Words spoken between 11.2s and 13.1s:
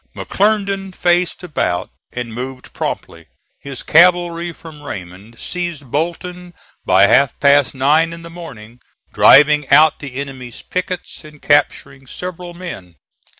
and capturing several men.